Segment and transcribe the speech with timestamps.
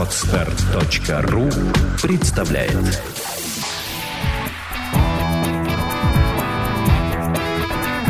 [0.00, 1.50] Отстар.ру
[2.00, 3.02] представляет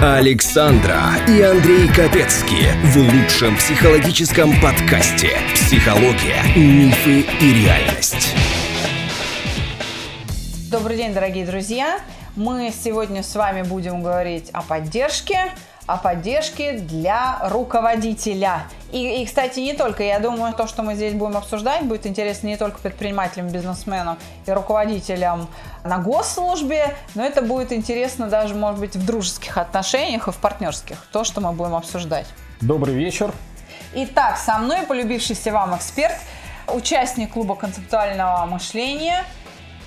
[0.00, 8.36] Александра и Андрей Капецки в лучшем психологическом подкасте «Психология, мифы и реальность».
[10.70, 11.98] Добрый день, дорогие друзья!
[12.36, 15.52] Мы сегодня с вами будем говорить о поддержке,
[15.93, 18.62] о поддержке для руководителя.
[18.93, 20.05] И, и, кстати, не только.
[20.05, 24.51] Я думаю, то, что мы здесь будем обсуждать, будет интересно не только предпринимателям, бизнесменам и
[24.52, 25.48] руководителям
[25.82, 30.98] на госслужбе, но это будет интересно даже, может быть, в дружеских отношениях и в партнерских.
[31.12, 32.27] То, что мы будем обсуждать.
[32.60, 33.32] Добрый вечер.
[33.93, 36.16] Итак, со мной полюбившийся вам эксперт,
[36.68, 39.24] участник клуба концептуального мышления–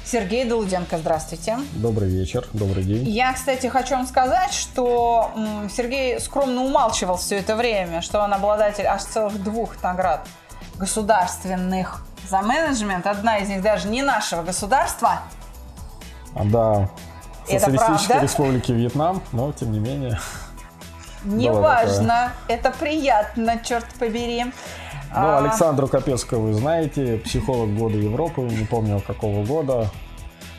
[0.05, 1.57] Сергей Долуденко, здравствуйте.
[1.73, 3.07] Добрый вечер, добрый день.
[3.07, 5.31] Я, кстати, хочу вам сказать, что
[5.75, 10.27] Сергей скромно умалчивал все это время, что он обладатель аж целых двух наград
[10.75, 13.07] государственных за менеджмент.
[13.07, 15.21] Одна из них даже не нашего государства.
[16.35, 16.89] А, да,
[17.47, 20.19] Социалистической Республики Вьетнам, но тем не менее.
[21.23, 24.45] Неважно, это приятно, черт побери.
[25.15, 25.37] Ну, а...
[25.39, 29.89] Александру Капецкого вы знаете, психолог года Европы, не помню какого года.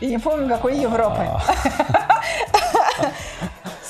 [0.00, 1.22] И не помню, какой Европы.
[1.22, 1.42] А.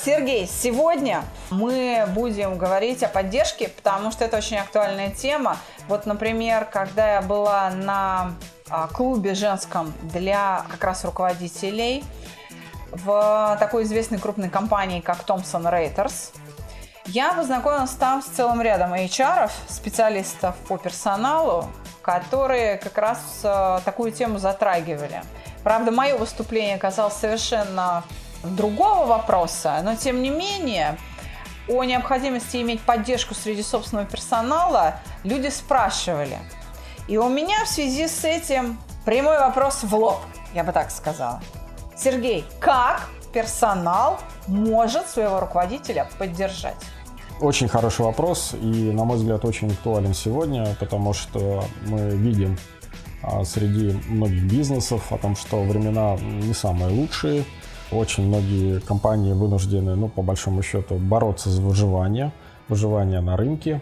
[0.05, 5.57] Сергей, сегодня мы будем говорить о поддержке, потому что это очень актуальная тема.
[5.87, 8.33] Вот, например, когда я была на
[8.69, 12.03] а, клубе женском для как раз руководителей
[12.91, 16.31] в такой известной крупной компании, как Thomson Reuters–
[17.07, 21.69] я познакомилась там с целым рядом HR, специалистов по персоналу,
[22.01, 25.21] которые как раз э, такую тему затрагивали.
[25.63, 28.03] Правда, мое выступление касалось совершенно
[28.43, 30.97] другого вопроса, но тем не менее
[31.67, 36.37] о необходимости иметь поддержку среди собственного персонала люди спрашивали.
[37.07, 40.21] И у меня в связи с этим прямой вопрос в лоб,
[40.53, 41.41] я бы так сказала.
[41.95, 43.01] Сергей, как
[43.33, 46.75] персонал может своего руководителя поддержать?
[47.41, 52.57] Очень хороший вопрос и, на мой взгляд, очень актуален сегодня, потому что мы видим
[53.21, 57.43] а, среди многих бизнесов о том, что времена не самые лучшие.
[57.91, 62.31] Очень многие компании вынуждены, ну, по большому счету, бороться за выживание,
[62.69, 63.81] выживание на рынке.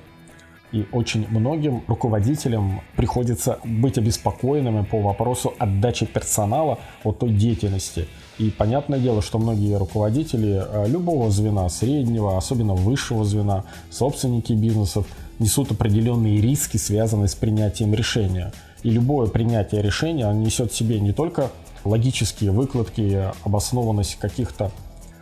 [0.72, 8.08] И очень многим руководителям приходится быть обеспокоенными по вопросу отдачи персонала от той деятельности.
[8.40, 15.06] И понятное дело, что многие руководители э, любого звена, среднего, особенно высшего звена, собственники бизнесов,
[15.40, 18.52] несут определенные риски, связанные с принятием решения.
[18.82, 21.52] И любое принятие решения несет в себе не только
[21.86, 24.72] логические выкладки, обоснованность каких-то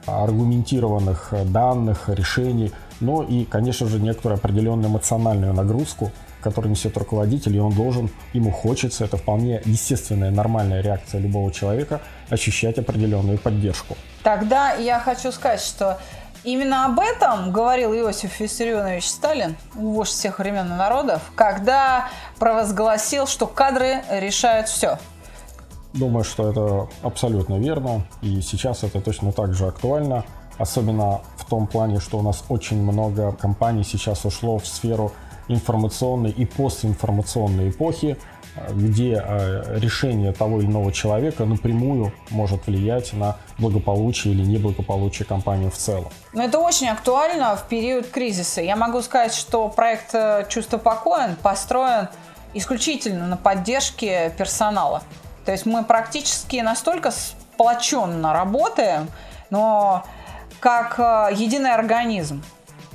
[0.06, 7.60] аргументированных данных, решений, но и, конечно же, некоторую определенную эмоциональную нагрузку, которую несет руководитель, и
[7.60, 13.96] он должен, ему хочется, это вполне естественная, нормальная реакция любого человека, ощущать определенную поддержку.
[14.24, 15.98] Тогда я хочу сказать, что
[16.44, 22.10] Именно об этом говорил Иосиф Виссарионович Сталин, вождь всех времен и народов, когда
[22.40, 24.98] провозгласил, что кадры решают все.
[25.94, 30.26] Думаю, что это абсолютно верно, и сейчас это точно так же актуально,
[30.58, 35.12] особенно в том плане, что у нас очень много компаний сейчас ушло в сферу
[35.54, 38.18] информационной и постинформационной эпохи,
[38.70, 45.70] где э, решение того или иного человека напрямую может влиять на благополучие или неблагополучие компании
[45.70, 46.10] в целом.
[46.34, 48.62] Но это очень актуально в период кризиса.
[48.62, 52.10] Я могу сказать, что проект э, «Чувство покоя» построен
[52.54, 55.04] исключительно на поддержке персонала.
[55.46, 59.08] То есть мы практически настолько сплоченно работаем,
[59.50, 60.04] но
[60.60, 62.44] как э, единый организм.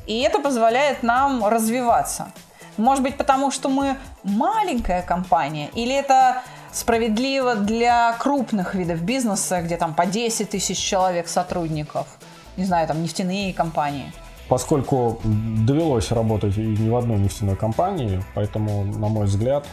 [0.07, 2.31] И это позволяет нам развиваться.
[2.77, 6.43] Может быть, потому что мы маленькая компания, или это
[6.73, 12.07] справедливо для крупных видов бизнеса, где там по 10 тысяч человек сотрудников,
[12.57, 14.13] не знаю, там нефтяные компании.
[14.49, 19.67] Поскольку довелось работать и не в одной нефтяной компании, поэтому, на мой взгляд,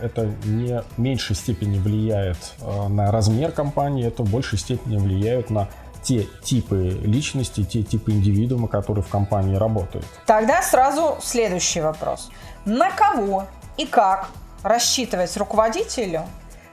[0.00, 5.50] это не в меньшей степени влияет э, на размер компании, это в большей степени влияет
[5.50, 5.68] на
[6.02, 10.06] те типы личности, те типы индивидуума, которые в компании работают.
[10.26, 12.30] Тогда сразу следующий вопрос.
[12.68, 13.46] На кого
[13.78, 14.28] и как
[14.62, 16.26] рассчитывать руководителю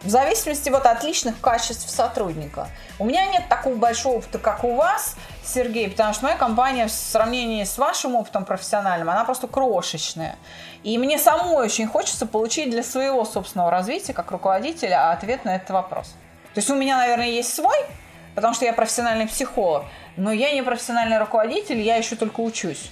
[0.04, 2.68] в зависимости вот от личных качеств сотрудника.
[3.00, 6.92] У меня нет такого большого опыта, как у вас, Сергей, потому что моя компания в
[6.92, 10.36] сравнении с вашим опытом профессиональным, она просто крошечная.
[10.84, 15.70] И мне самой очень хочется получить для своего собственного развития, как руководителя, ответ на этот
[15.70, 16.08] вопрос.
[16.54, 17.78] То есть у меня, наверное, есть свой,
[18.36, 19.86] потому что я профессиональный психолог,
[20.18, 22.92] но я не профессиональный руководитель, я еще только учусь.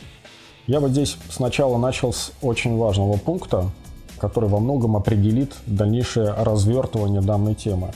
[0.66, 3.70] Я бы здесь сначала начал с очень важного пункта,
[4.18, 7.92] который во многом определит дальнейшее развертывание данной темы.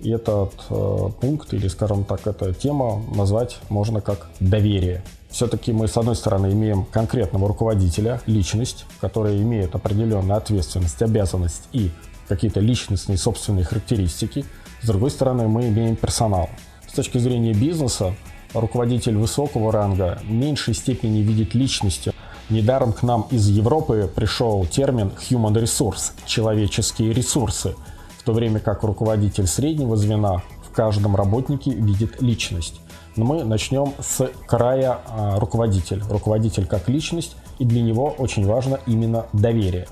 [0.00, 5.02] И этот э, пункт, или, скажем так, эта тема назвать можно как доверие.
[5.28, 11.90] Все-таки мы, с одной стороны, имеем конкретного руководителя, личность, которая имеет определенную ответственность, обязанность и
[12.28, 14.46] какие-то личностные собственные характеристики.
[14.80, 16.48] С другой стороны, мы имеем персонал.
[16.88, 18.14] С точки зрения бизнеса,
[18.54, 22.12] руководитель высокого ранга в меньшей степени видит личности.
[22.48, 27.74] Недаром к нам из Европы пришел термин human resource– человеческие ресурсы–
[28.20, 32.82] в то время как руководитель среднего звена в каждом работнике видит личность.
[33.16, 36.02] Но мы начнем с края а, руководитель.
[36.06, 39.88] Руководитель как личность, и для него очень важно именно доверие.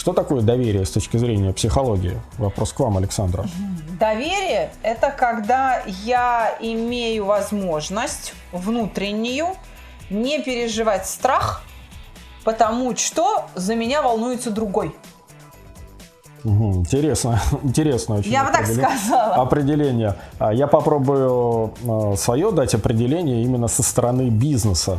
[0.00, 2.18] Что такое доверие с точки зрения психологии?
[2.38, 3.44] Вопрос к вам, Александра.
[3.98, 9.48] Доверие– это когда я имею возможность внутреннюю
[10.08, 11.64] не переживать страх,
[12.44, 14.96] потому что за меня волнуется другой.
[16.44, 18.32] Угу, интересно, интересно очень.
[18.32, 19.34] Я бы так сказала.
[19.34, 20.16] Определение.
[20.38, 24.98] А, я попробую а, свое дать определение именно со стороны бизнеса.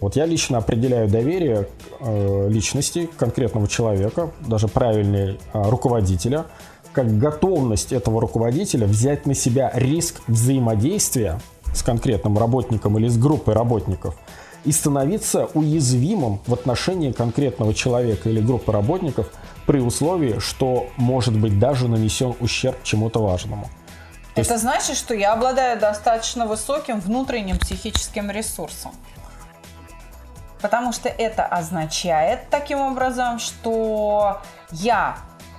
[0.00, 1.68] Вот я лично определяю доверие
[2.00, 6.46] э, личности конкретного человека, даже правильнее а, руководителя,
[6.92, 11.40] как готовность этого руководителя взять на себя риск взаимодействия
[11.74, 14.16] с конкретным работником или с группой работников
[14.64, 19.30] и становиться уязвимым в отношении конкретного человека или группы работников–
[19.68, 23.68] при условии, что может быть даже нанесен ущерб чему-то важному.
[24.34, 24.62] То Это есть...
[24.62, 28.92] значит, что я обладаю достаточно высоким внутренним психическим ресурсом.
[30.60, 34.40] Потому что это означает таким образом, что
[34.70, 35.16] я,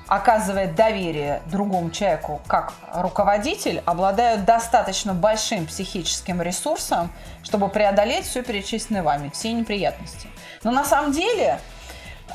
[0.08, 7.12] оказывая доверие другому человеку как руководитель, обладаю достаточно большим психическим ресурсом,
[7.44, 10.28] чтобы преодолеть все перечисленное вами, все неприятности.
[10.64, 11.60] Но на самом деле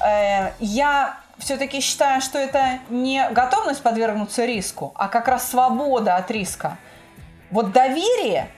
[0.02, 6.30] э, я все-таки считаю, что это не готовность подвергнуться риску, а как раз свобода от
[6.30, 6.78] риска.
[7.50, 8.48] Вот доверие,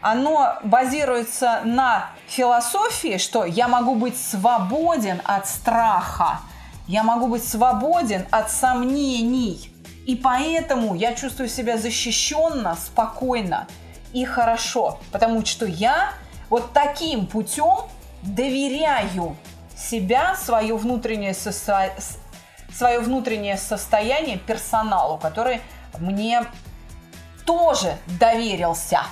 [0.00, 6.40] оно базируется на философии, что я могу быть свободен от страха,
[6.88, 9.68] я могу быть свободен от сомнений.
[10.06, 13.68] И поэтому я чувствую себя защищенно, спокойно
[14.12, 16.12] и хорошо, потому что я
[16.50, 17.88] вот таким путем
[18.22, 19.36] доверяю
[19.76, 21.52] себя, свое внутреннее, со...
[22.74, 25.60] свое внутреннее состояние персоналу, который
[25.98, 26.44] мне
[27.46, 29.02] тоже доверился.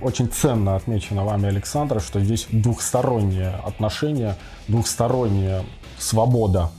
[0.00, 4.36] Очень ценно отмечено вами, Александра, что здесь двухстороннее отношение,
[4.68, 5.64] двухсторонняя
[5.98, 6.70] свобода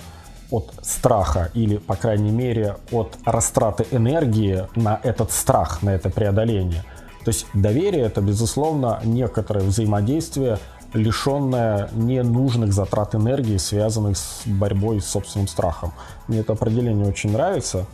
[0.52, 6.84] от страха или, по крайней мере, от растраты энергии на этот страх, на это преодоление.
[7.26, 10.58] То есть доверие это, безусловно, некоторое взаимодействие
[10.94, 15.94] лишенная ненужных затрат энергии, связанных с борьбой с собственным страхом.
[16.28, 17.86] Мне это определение очень нравится.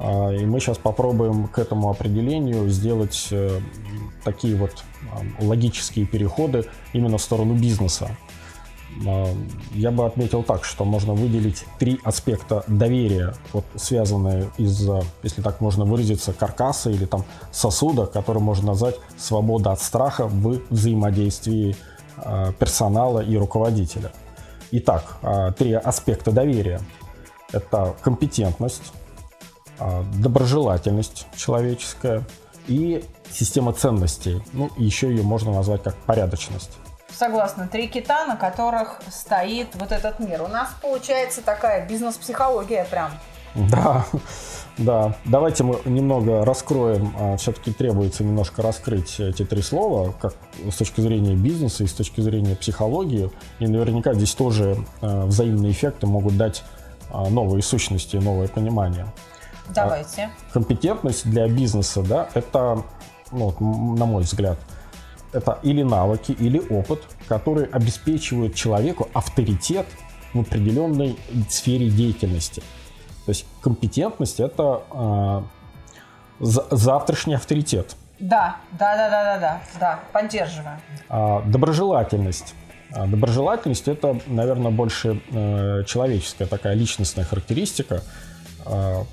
[0.00, 3.60] А, и мы сейчас попробуем к этому определению сделать э,
[4.24, 4.84] такие вот
[5.40, 8.16] логические переходы именно в сторону бизнеса.
[9.06, 9.34] А,
[9.74, 14.88] я бы отметил так, что можно выделить три аспекта доверия, вот связанные из,
[15.22, 20.60] если так можно выразиться, каркаса или там сосуда, который можно назвать свобода от страха в
[20.70, 21.76] взаимодействии
[22.22, 24.12] Э, персонала и руководителя.
[24.72, 26.80] Итак, э, три аспекта доверия.
[27.52, 28.99] Это компетентность, э,
[30.14, 32.24] доброжелательность человеческая
[32.66, 34.42] и система ценностей.
[34.52, 36.70] Ну, еще ее можно назвать как порядочность.
[37.12, 37.68] Согласна.
[37.68, 40.42] Три кита, на которых стоит вот этот мир.
[40.42, 43.10] У нас получается такая бизнес-психология прям.
[43.54, 44.06] Да,
[44.78, 50.34] да, давайте мы немного раскроем, а, все-таки требуется немножко раскрыть эти три слова, как
[50.70, 53.30] с точки зрения бизнеса и с точки зрения психологии.
[53.58, 56.62] И наверняка здесь тоже а, взаимные эффекты могут дать
[57.10, 59.06] а, новые сущности, новое понимание.
[59.74, 60.30] Давайте.
[60.52, 62.84] Компетентность для бизнеса, да, это,
[63.32, 63.54] ну,
[63.96, 64.58] на мой взгляд,
[65.32, 69.86] это или навыки, или опыт, которые обеспечивают человеку авторитет
[70.34, 72.62] в определенной сфере деятельности.
[73.26, 75.42] То есть компетентность это э,
[76.40, 77.96] завтрашний авторитет.
[78.18, 80.78] Да, да, да, да, да, да, да, поддерживаю.
[81.08, 82.54] А, доброжелательность.
[82.92, 88.02] А, доброжелательность это, наверное, больше э, человеческая такая личностная характеристика,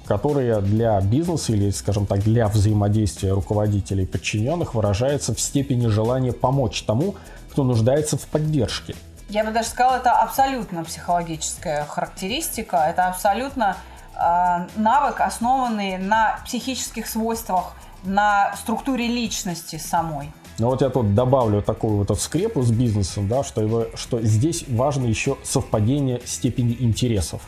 [0.06, 6.34] которая для бизнеса или, скажем так, для взаимодействия руководителей и подчиненных выражается в степени желания
[6.34, 7.16] помочь тому,
[7.51, 8.96] кто нуждается в поддержке.
[9.30, 13.77] Я бы даже сказала, это абсолютно психологическая характеристика, это абсолютно
[14.18, 17.74] Э, навык, основанный на психических свойствах,
[18.04, 20.32] на структуре личности самой.
[20.58, 24.66] Но вот я тут добавлю такую вот скрепу с бизнесом, да, что, его, что здесь
[24.68, 27.42] важно еще совпадение степени интересов.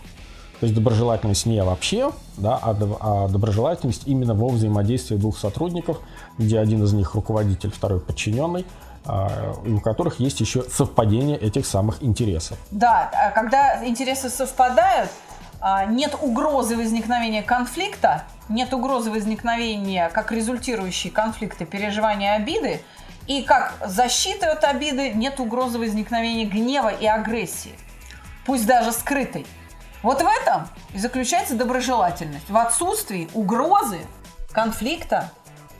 [0.60, 6.00] То есть доброжелательность не вообще, да, а, а доброжелательность именно во взаимодействии двух сотрудников,
[6.38, 8.66] где один из них руководитель, второй подчиненный,
[9.06, 12.58] а, у которых есть еще совпадение этих самых интересов.
[12.72, 15.10] Да, а когда интересы совпадают,
[15.89, 22.82] нет угрозы возникновения конфликта, нет угрозы возникновения как результирующей конфликта переживания обиды,
[23.28, 27.74] и как защиты от обиды нет угрозы возникновения гнева и агрессии,
[28.46, 29.46] пусть даже скрытой.
[30.01, 32.50] Вот в этом и заключается доброжелательность.
[32.50, 34.00] В отсутствии угрозы,
[34.51, 35.32] конфликта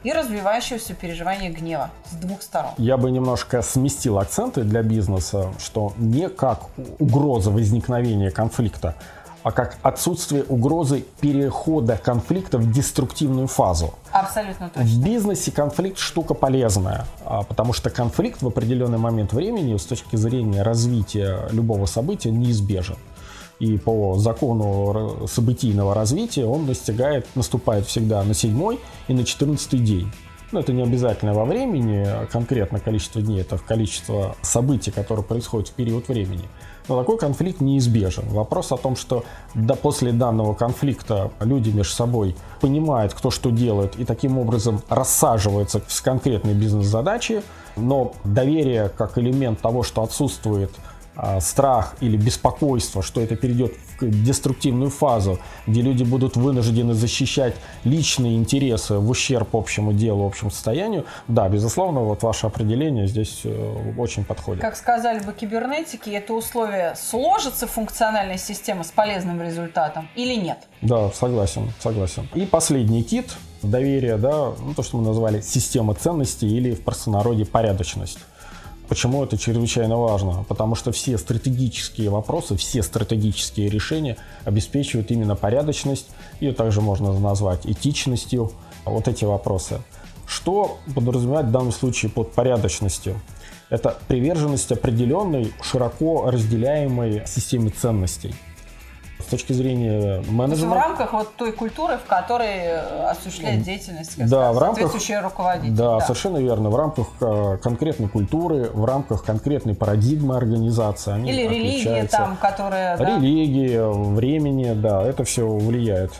[0.03, 2.71] и развивающегося переживания гнева с двух сторон.
[2.77, 6.63] Я бы немножко сместил акценты для бизнеса, что не как
[6.99, 8.95] угроза возникновения конфликта,
[9.41, 13.93] а как отсутствие угрозы перехода конфликта в деструктивную фазу.
[14.11, 14.83] Абсолютно точно.
[14.83, 20.17] В бизнесе конфликт штука полезная, а, потому что конфликт в определенный момент времени с точки
[20.17, 22.97] зрения развития любого события неизбежен.
[23.59, 30.09] И по закону событийного развития он достигает, наступает всегда на седьмой и на четырнадцатый день.
[30.51, 35.73] Но это не обязательно во времени, конкретно количество дней, это количество событий, которые происходят в
[35.73, 36.45] период времени.
[36.87, 38.27] Но такой конфликт неизбежен.
[38.29, 39.23] Вопрос о том, что
[39.53, 45.83] до, после данного конфликта люди между собой понимают, кто что делает, и таким образом рассаживаются
[45.87, 47.43] с конкретной бизнес-задачи,
[47.75, 50.71] но доверие как элемент того, что отсутствует
[51.39, 58.38] страх или беспокойство, что это перейдет в деструктивную фазу, где люди будут вынуждены защищать личные
[58.38, 64.23] интересы в ущерб общему делу, общему состоянию, да, безусловно, вот ваше определение здесь э, очень
[64.23, 64.61] подходит.
[64.61, 70.59] Как сказали бы кибернетики, это условие сложится функциональная система с полезным результатом или нет?
[70.81, 72.27] Да, согласен, согласен.
[72.33, 77.45] И последний кит доверие, да, ну, то, что мы назвали система ценностей или в простонародье
[77.45, 78.19] порядочность.
[78.89, 80.43] Почему это чрезвычайно важно?
[80.48, 86.08] Потому что все стратегические вопросы, все стратегические решения обеспечивают именно порядочность,
[86.39, 88.51] ее также можно назвать этичностью,
[88.86, 89.79] вот эти вопросы.
[90.25, 93.22] Что подразумевать в данном случае под порядочностью?
[93.69, 98.34] Это приверженность определенной, широко разделяемой системе ценностей–
[99.29, 100.75] с точки зрения менеджмента.
[100.75, 105.75] в рамках вот той культуры, в которой э, осуществляет деятельность да, сказать, в рамках, руководитель.
[105.75, 106.71] Да, да, совершенно верно.
[106.71, 111.13] В рамках э, конкретной культуры, в рамках конкретной парадигмы организации.
[111.13, 112.98] Они Или религия там, которая...
[112.98, 113.05] Да?
[113.05, 116.12] Религия, времени, да, это все влияет.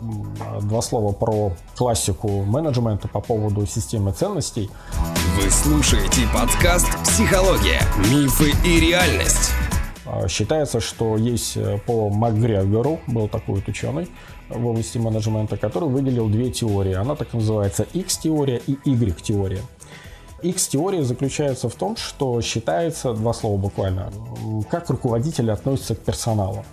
[0.62, 4.70] Два слова про классику менеджмента по поводу системы ценностей.
[5.36, 7.82] Вы слушаете подкаст «Психология.
[8.12, 9.51] Мифы и реальность».
[10.12, 14.08] А, считается, что есть э, по МакГрегору, был такой вот ученый
[14.50, 16.94] в области менеджмента, который выделил две теории.
[16.94, 19.62] Она так называется X-теория и Y-теория.
[20.42, 24.12] X-теория заключается в том, что считается, два слова буквально,
[24.72, 26.66] как руководители относятся к персоналу.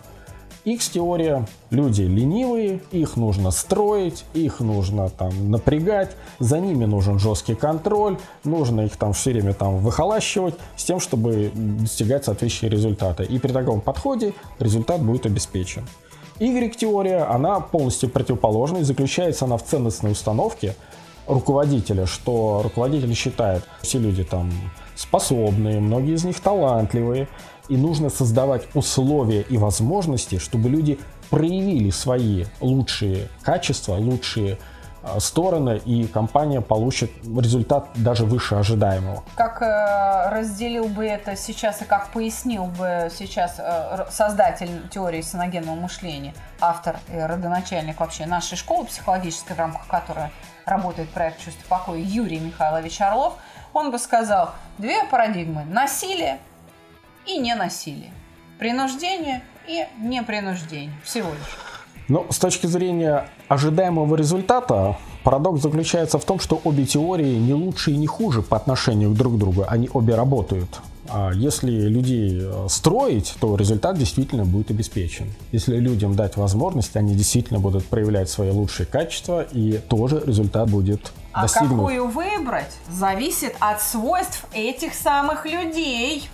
[0.66, 8.18] X-теория, люди ленивые, их нужно строить, их нужно там напрягать, за ними нужен жесткий контроль,
[8.42, 13.22] нужно их там все время там выхолащивать с тем, чтобы достигать соответствующие результаты.
[13.22, 15.86] И при таком подходе результат будет обеспечен.
[16.40, 20.74] Y-теория, она полностью противоположная, заключается она в ценностной установке
[21.28, 24.50] руководителя, что руководитель считает, все люди там
[24.96, 27.28] способные, многие из них талантливые,
[27.68, 30.98] и нужно создавать условия и возможности, чтобы люди
[31.30, 34.58] проявили свои лучшие качества, лучшие
[35.02, 39.22] а, стороны, и компания получит результат даже выше ожидаемого.
[39.36, 45.76] Как э, разделил бы это сейчас и как пояснил бы сейчас э, создатель теории саногенного
[45.76, 50.30] мышления, автор и родоначальник вообще нашей школы психологической, в рамках которой
[50.64, 53.34] работает проект «Чувство покоя» Юрий Михайлович Орлов,
[53.72, 56.38] он бы сказал, две парадигмы– насилие
[57.26, 58.12] и не насилие.
[58.58, 60.92] Принуждение и непринуждение.
[61.04, 61.58] Всего лишь.
[62.08, 67.90] Но с точки зрения ожидаемого результата, парадокс заключается в том, что обе теории не лучше
[67.90, 69.64] и не хуже по отношению друг к другу.
[69.66, 70.80] Они обе работают.
[71.08, 75.32] А если людей э, строить, то результат действительно будет обеспечен.
[75.52, 81.12] Если людям дать возможность, они действительно будут проявлять свои лучшие качества, и тоже результат будет
[81.32, 81.72] а достигнут.
[81.72, 86.28] А какую выбрать, зависит от свойств этих самых людей.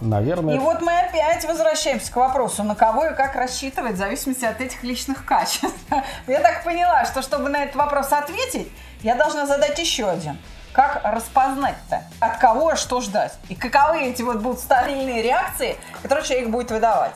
[0.00, 0.54] Наверное.
[0.54, 4.60] И вот мы опять возвращаемся к вопросу, на кого и как рассчитывать, в зависимости от
[4.60, 5.66] этих личных качеств.
[6.26, 8.70] Я так поняла, что чтобы на этот вопрос ответить,
[9.02, 10.38] я должна задать еще один.
[10.72, 13.34] Как распознать-то, от кого что ждать?
[13.48, 17.14] И каковы эти вот будут стабильные реакции, которые человек будет выдавать?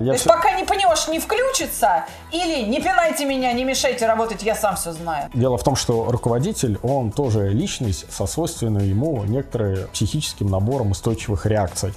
[0.00, 0.30] Я То есть все...
[0.30, 4.92] пока не поймешь, не включится, или не пинайте меня, не мешайте работать, я сам все
[4.92, 5.30] знаю.
[5.34, 11.46] Дело в том, что руководитель, он тоже личность со свойственной ему некоторым психическим набором устойчивых
[11.46, 11.94] реакций,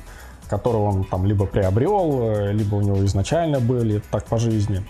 [0.50, 4.86] которые он там либо приобрел, либо у него изначально были так по жизни.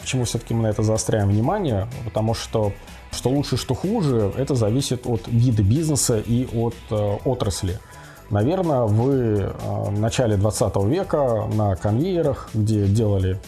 [0.00, 1.88] Почему все-таки мы на это заостряем внимание?
[2.04, 2.72] Потому что
[3.12, 7.78] что лучше, что хуже, это зависит от вида бизнеса и от э, отрасли.
[8.30, 13.40] Наверное, вы э, в начале 20 века на конвейерах, где делали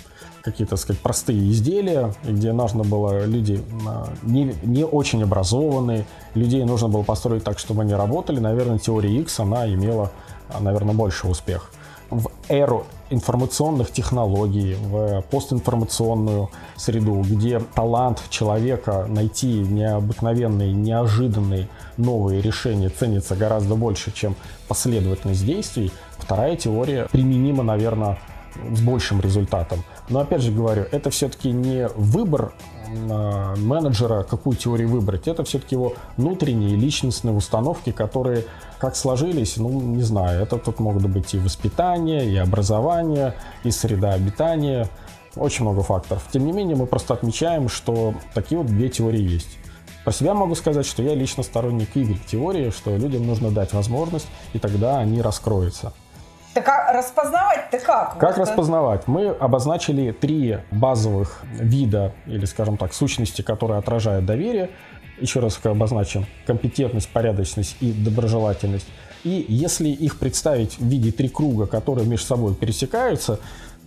[0.42, 6.88] какие-то, сказать, простые изделия, где нужно было люди э, не, не очень образованные, людей нужно
[6.88, 10.10] было построить так, чтобы они работали, наверное, теория X, она имела,
[10.58, 11.70] наверное, больше успех.
[12.10, 22.88] В эру информационных технологий, в постинформационную среду, где талант человека найти необыкновенные, неожиданные новые решения
[22.88, 24.34] ценится гораздо больше, чем
[24.68, 28.18] последовательность действий, вторая теория применима, наверное,
[28.74, 29.84] с большим результатом.
[30.08, 32.52] Но опять же говорю, это все-таки не выбор
[32.92, 35.28] менеджера, какую теорию выбрать.
[35.28, 38.44] Это все-таки его внутренние личностные установки, которые
[38.78, 43.34] как сложились, ну, не знаю, это тут могут быть и воспитание, и образование,
[43.64, 44.88] и среда обитания,
[45.36, 46.26] очень много факторов.
[46.32, 49.58] Тем не менее, мы просто отмечаем, что такие вот две теории есть.
[50.04, 54.58] Про себя могу сказать, что я лично сторонник Y-теории, что людям нужно дать возможность, и
[54.58, 55.92] тогда они раскроются.
[56.54, 58.18] Так а распознавать-то как?
[58.18, 59.06] Как вот распознавать?
[59.06, 64.70] Мы обозначили три базовых вида, или, скажем так, сущности, которые отражают доверие.
[65.18, 66.26] Еще раз обозначим.
[66.46, 68.86] Компетентность, порядочность и доброжелательность.
[69.24, 73.38] И если их представить в виде три круга, которые между собой пересекаются,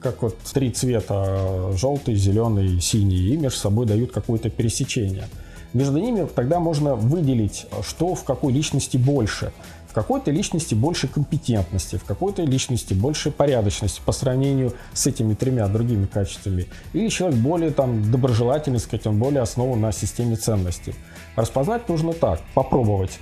[0.01, 5.25] как вот три цвета, желтый, зеленый, синий, и между собой дают какое-то пересечение.
[5.73, 9.51] Между ними тогда можно выделить, что в какой личности больше–
[9.95, 16.05] какой-то личности больше компетентности, в какой-то личности больше порядочности по сравнению с этими тремя другими
[16.05, 16.67] качествами.
[16.91, 20.95] Или человек более там доброжелательный, сказать, он более основан на системе ценностей.
[21.37, 23.17] Распознать нужно так, попробовать.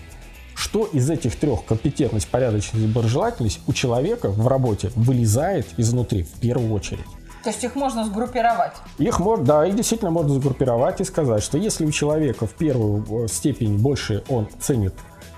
[0.55, 6.39] Что из этих трех компетентность, порядочность и доброжелательность у человека в работе вылезает изнутри в
[6.39, 7.05] первую очередь?
[7.43, 8.71] То есть их можно сгруппировать?
[8.97, 13.27] Их можно, да, их действительно можно сгруппировать и сказать, что если у человека в первую
[13.27, 14.93] степень больше он ценит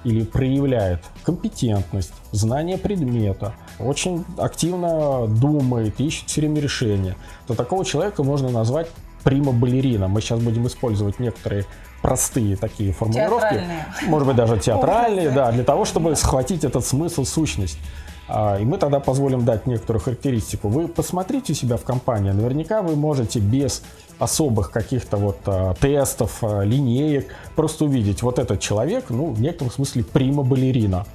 [0.06, 7.16] или проявляет компетентность, знание предмета, очень активно думает, ищет все время решения,
[7.48, 8.88] то такого человека можно назвать
[9.24, 10.08] прима-балерина.
[10.08, 11.66] Мы сейчас будем использовать некоторые
[12.04, 13.64] простые такие формулировки,
[14.06, 17.80] может быть даже театральные, да, для того, чтобы схватить этот смысл, сущность.
[18.28, 20.68] А, и мы тогда позволим дать некоторую характеристику.
[20.68, 23.84] Вы посмотрите у себя в компании, наверняка вы можете без
[24.18, 29.72] особых каких-то вот а, тестов, а, линеек просто увидеть, вот этот человек, ну, в некотором
[29.72, 31.06] смысле прима-балерина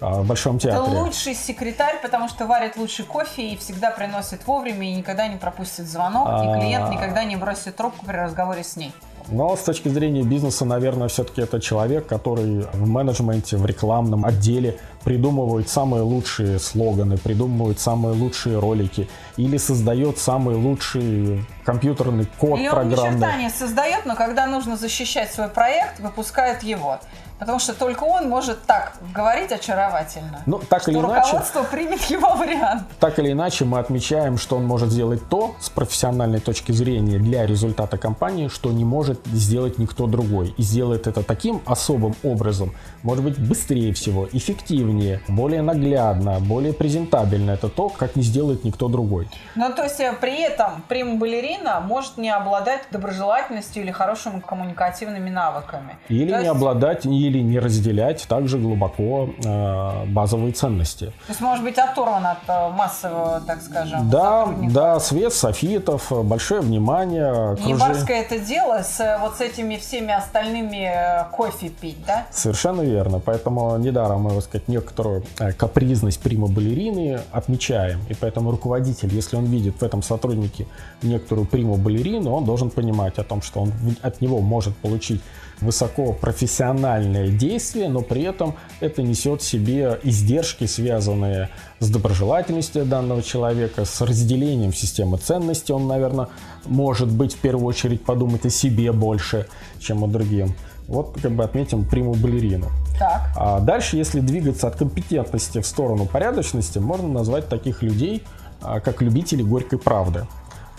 [0.00, 0.82] в Большом театре.
[0.82, 5.36] Это лучший секретарь, потому что варит лучший кофе и всегда приносит вовремя и никогда не
[5.36, 8.92] пропустит звонок, и клиент никогда не бросит трубку при разговоре с ней.
[9.28, 14.78] Но с точки зрения бизнеса, наверное, все-таки это человек, который в менеджменте, в рекламном отделе
[15.04, 22.68] придумывает самые лучшие слоганы, придумывает самые лучшие ролики или создает самый лучший компьютерный код или
[22.68, 23.28] программный.
[23.38, 27.00] Или он создает, но когда нужно защищать свой проект, выпускает его.
[27.42, 30.44] Потому что только он может так говорить очаровательно.
[30.46, 31.32] Ну, так или иначе.
[31.32, 32.84] Руководство примет его вариант.
[33.00, 37.44] Так или иначе, мы отмечаем, что он может сделать то с профессиональной точки зрения для
[37.44, 40.54] результата компании, что не может сделать никто другой.
[40.56, 47.50] И сделает это таким особым образом, может быть, быстрее всего, эффективнее, более наглядно, более презентабельно.
[47.50, 49.28] Это то, как не сделает никто другой.
[49.56, 55.96] Ну, то есть э, при этом прима-балерина может не обладать доброжелательностью или хорошими коммуникативными навыками.
[56.08, 56.56] Или то не есть...
[56.56, 61.06] обладать, или или не разделять также глубоко э, базовые ценности.
[61.06, 66.60] То есть, может быть, оторван от э, массового, так скажем, Да, да, свет, софитов, большое
[66.60, 67.56] внимание.
[67.64, 72.26] Не барское это дело с э, вот с этими всеми остальными э, кофе пить, да?
[72.30, 73.18] Совершенно верно.
[73.18, 75.24] Поэтому недаром мы, так сказать, некоторую
[75.56, 78.00] капризность прима-балерины отмечаем.
[78.08, 80.66] И поэтому руководитель, если он видит в этом сотруднике
[81.02, 85.22] некоторую приму-балерину, он должен понимать о том, что он от него может получить
[85.60, 93.84] высокопрофессиональное действие, но при этом это несет в себе издержки, связанные с доброжелательностью данного человека,
[93.84, 95.72] с разделением системы ценностей.
[95.72, 96.28] Он, наверное,
[96.66, 99.46] может быть в первую очередь подумать о себе больше,
[99.78, 100.54] чем о другим.
[100.88, 102.68] Вот как бы отметим приму балерину.
[102.98, 103.32] Так.
[103.36, 108.22] А дальше, если двигаться от компетентности в сторону порядочности, можно назвать таких людей
[108.60, 110.26] а, как любители горькой правды.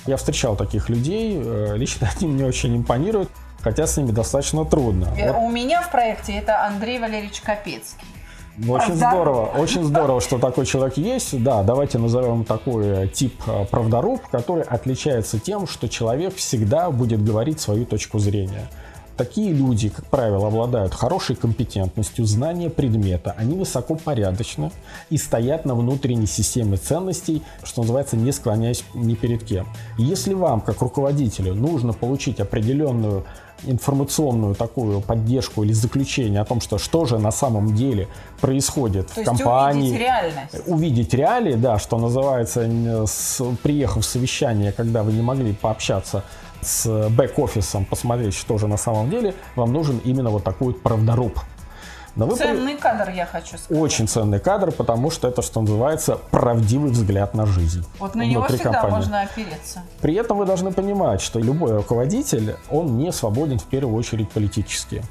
[0.05, 3.29] Я встречал таких людей, э, лично они мне очень импонируют
[3.63, 5.07] хотя с ними достаточно трудно.
[5.17, 5.53] Э, у вот.
[5.53, 8.07] меня в проекте это Андрей Валерьевич Капецкий.
[8.67, 11.41] Очень здорово, очень здорово, что такой человек есть.
[11.41, 17.23] Да, давайте назовем такой э, тип э, правдоруб, который отличается тем, что человек всегда будет
[17.23, 18.69] говорить свою точку зрения.
[19.17, 24.71] Такие люди, как правило, обладают хорошей компетентностью, знания предмета, они высокопорядочны
[25.11, 29.67] и стоят на внутренней системе ценностей, что называется, не склоняясь ни перед кем.
[29.99, 33.23] Если вам, как руководителю, нужно получить определенную
[33.65, 38.07] информационную такую поддержку или заключение о том, что что же на самом деле
[38.41, 39.89] происходит То в компании.
[39.89, 40.67] Увидеть реальность.
[40.67, 42.69] Увидеть реалии, да, что называется,
[43.61, 46.23] приехав в совещание, когда вы не могли пообщаться
[46.61, 51.39] с бэк-офисом, посмотреть, что же на самом деле, вам нужен именно вот такой правдоруб.
[52.15, 53.81] Но вы ценный кадр, я хочу сказать.
[53.81, 57.83] Очень ценный кадр, потому что это, что называется, правдивый взгляд на жизнь.
[57.99, 58.95] Вот на него всегда компании.
[58.95, 59.81] можно опереться.
[60.01, 65.03] При этом вы должны понимать, что любой руководитель, он не свободен в первую очередь политически.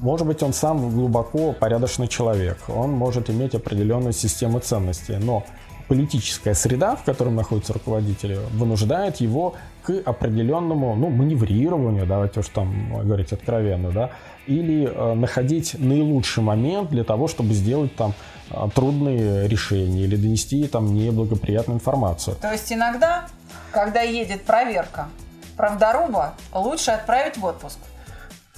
[0.00, 5.44] Может быть, он сам глубоко порядочный человек, он может иметь определенную систему ценностей, но
[5.86, 13.02] политическая среда, в которой находится руководитель, вынуждает его к определенному ну, маневрированию, давайте уж там
[13.04, 14.10] говорить откровенно, да,
[14.46, 18.14] или э, находить наилучший момент для того, чтобы сделать там
[18.50, 22.36] э, трудные решения или донести там неблагоприятную информацию.
[22.36, 23.26] То есть иногда,
[23.72, 25.08] когда едет проверка
[25.56, 27.78] правдоруба, лучше отправить в отпуск.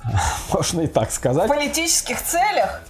[0.53, 1.47] Можно и так сказать.
[1.47, 2.83] В политических целях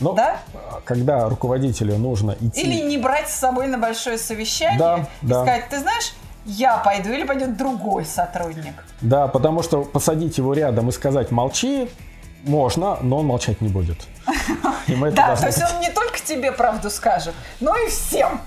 [0.00, 0.40] но да?
[0.84, 2.60] когда руководителю нужно идти...
[2.60, 5.42] Или не брать с собой на большое совещание да, и да.
[5.42, 6.12] сказать, ты знаешь,
[6.46, 8.74] я пойду или пойдет другой сотрудник.
[9.00, 11.88] Да, потому что посадить его рядом и сказать молчи,
[12.44, 13.98] можно, но он молчать не будет.
[14.88, 18.40] Да, то есть он не только тебе правду скажет, но и всем.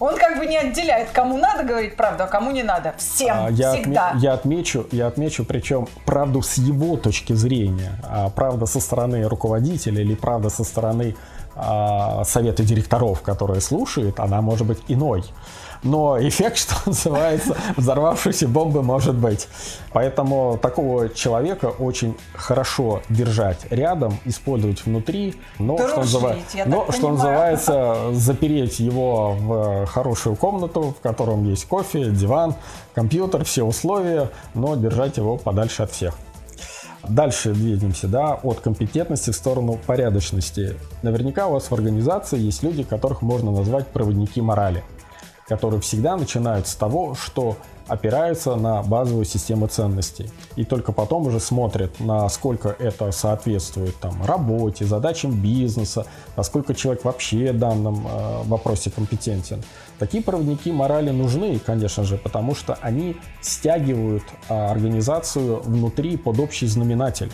[0.00, 2.94] Он как бы не отделяет, кому надо говорить правду, а кому не надо.
[2.98, 4.12] Всем, а, я всегда.
[4.12, 9.28] Отме- я отмечу, я отмечу, причем правду с его точки зрения, а правда со стороны
[9.28, 11.16] руководителя или правда со стороны
[11.58, 15.24] а, совета директоров, которые слушают, она может быть иной
[15.82, 19.48] но эффект, что называется, взорвавшейся бомбы может быть.
[19.92, 26.36] Поэтому такого человека очень хорошо держать рядом, использовать внутри, но, Дружить, что, называ...
[26.66, 32.54] но что называется, запереть его в хорошую комнату, в котором есть кофе, диван,
[32.94, 36.14] компьютер, все условия, но держать его подальше от всех.
[37.06, 40.76] Дальше двигаемся, да, от компетентности в сторону порядочности.
[41.02, 44.82] Наверняка у вас в организации есть люди, которых можно назвать проводники морали
[45.48, 47.56] которые всегда начинают с того, что
[47.88, 50.30] опираются на базовую систему ценностей.
[50.56, 57.52] И только потом уже смотрят, насколько это соответствует там, работе, задачам бизнеса, насколько человек вообще
[57.52, 59.62] в данном э, вопросе компетентен.
[59.98, 66.66] Такие проводники морали нужны, конечно же, потому что они стягивают э, организацию внутри под общий
[66.66, 67.32] знаменатель.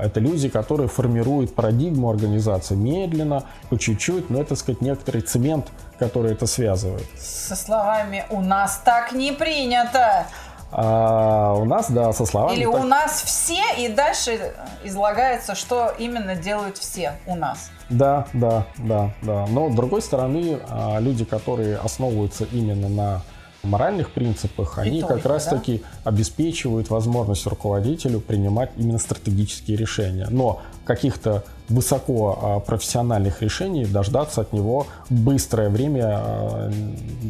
[0.00, 5.66] Это люди, которые формируют парадигму организации медленно, по чуть-чуть, но это, так сказать, некоторый цемент,
[5.98, 7.06] который это связывает.
[7.18, 10.26] Со словами «у нас так не принято».
[10.70, 12.56] А у нас, да, со словами.
[12.56, 12.74] Или так...
[12.74, 14.52] у нас все, и дальше
[14.84, 17.70] излагается, что именно делают все у нас.
[17.88, 19.46] Да, да, да, да.
[19.48, 23.22] Но с другой стороны, а, люди, которые основываются именно на
[23.62, 26.10] моральных принципах, они только, как раз-таки да?
[26.10, 30.28] обеспечивают возможность руководителю принимать именно стратегические решения.
[30.30, 36.72] Но каких-то высоко а, профессиональных решений дождаться от него быстрое время а,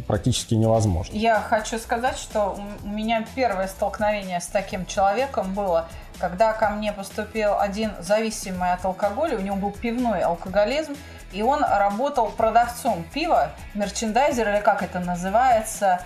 [0.06, 1.14] практически невозможно.
[1.14, 5.88] Я хочу сказать, что у меня первое столкновение с таким человеком было,
[6.18, 10.94] когда ко мне поступил один зависимый от алкоголя, у него был пивной алкоголизм,
[11.32, 16.00] и он работал продавцом пива, мерчендайзер или как это называется,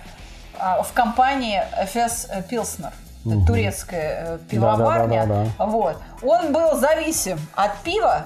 [0.59, 2.91] а, в компании Эфес Пилснер.
[3.25, 3.45] Угу.
[3.45, 5.25] турецкая э, пивоварня.
[5.25, 5.97] Да, да, да, да, Вот.
[6.21, 8.23] Он был зависим от пива,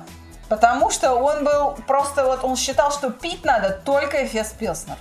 [0.49, 4.97] потому что он был просто вот он считал, что пить надо только Эфес Пилснер.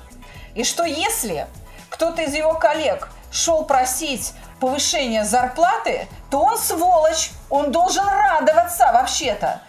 [0.55, 1.47] И что если
[1.89, 9.63] кто-то из его коллег шел просить повышения зарплаты, то он сволочь, он должен радоваться вообще-то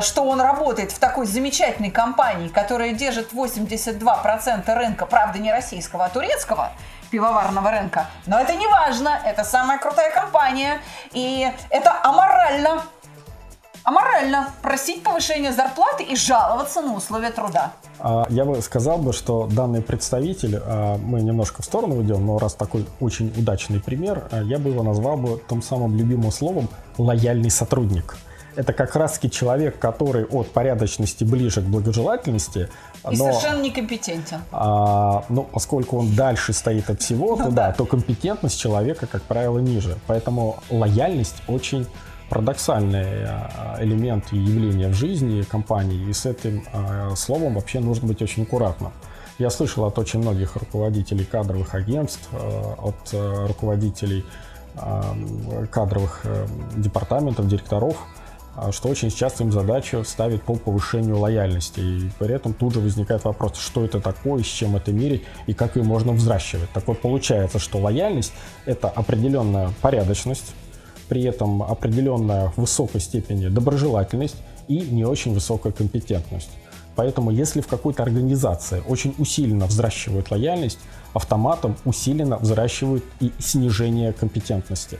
[0.00, 6.08] что он работает в такой замечательной компании, которая держит 82% рынка, правда, не российского, а
[6.08, 6.70] турецкого,
[7.14, 8.08] пивоварного рынка.
[8.26, 10.80] Но это не важно, это самая крутая компания,
[11.12, 12.82] и это аморально.
[13.84, 17.74] Аморально просить повышения зарплаты и жаловаться на условия труда.
[17.98, 22.38] А, я бы сказал бы, что данный представитель, а, мы немножко в сторону уйдем, но
[22.38, 26.70] раз такой очень удачный пример, а, я бы его назвал бы том самым любимым словом
[26.96, 28.16] «лояльный сотрудник»
[28.56, 32.68] это как раз-таки человек, который от порядочности ближе к благожелательности.
[33.10, 34.40] И но, совершенно некомпетентен.
[34.52, 39.22] А, ну, поскольку он дальше стоит от всего, ну, то да, то компетентность человека, как
[39.22, 39.96] правило, ниже.
[40.06, 41.86] Поэтому лояльность очень
[42.30, 43.26] парадоксальный
[43.80, 46.64] элемент и явление в жизни компании, и с этим
[47.16, 48.92] словом вообще нужно быть очень аккуратным.
[49.38, 54.24] Я слышал от очень многих руководителей кадровых агентств, от руководителей
[55.70, 56.24] кадровых
[56.76, 58.23] департаментов, директоров– а,
[58.70, 61.80] что очень часто им задачу ставит по повышению лояльности.
[61.80, 65.54] И при этом тут же возникает вопрос, что это такое, с чем это мерить и
[65.54, 66.70] как ее можно взращивать.
[66.72, 68.32] Так вот, получается, что лояльность–
[68.66, 70.54] это определенная порядочность,
[71.08, 74.36] при этом определенная в высокой степени доброжелательность
[74.68, 76.50] и не очень высокая компетентность.
[76.96, 80.78] Поэтому если в какой-то организации очень усиленно взращивают лояльность,
[81.12, 84.98] автоматом усиленно взращивают и снижение компетентности.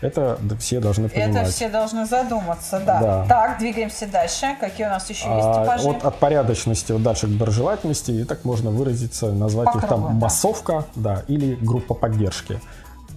[0.00, 1.42] Это все должны понимать.
[1.42, 3.00] Это все должны задуматься, да.
[3.00, 3.26] да.
[3.26, 4.56] Так, двигаемся дальше.
[4.60, 5.84] Какие у нас еще есть а, типажи?
[5.84, 10.00] Вот от порядочности вот дальше к доброжелательности, и так можно выразиться, назвать По их там
[10.16, 12.60] массовка, да, или группа поддержки.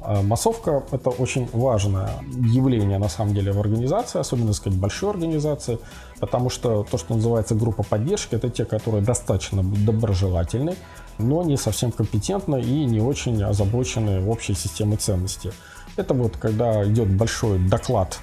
[0.01, 5.79] А, массовка– это очень важное явление, на самом деле, в организации, особенно, сказать, большой организации,
[6.19, 10.75] потому что то, что называется группа поддержки, это те, которые достаточно доброжелательны,
[11.17, 15.51] но не совсем компетентны и не очень озабочены общей системой ценностей.
[15.95, 18.19] Это вот когда идет большой доклад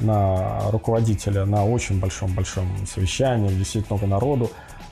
[0.00, 4.50] на руководителя на очень большом-большом совещании, где сидит много народу,